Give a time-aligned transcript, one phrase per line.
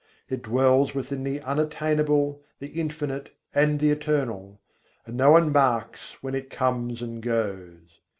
[0.29, 4.59] It dwells within the Unattainable, the Infinite, and the Eternal;
[5.05, 7.99] and no one marks when it comes and goes.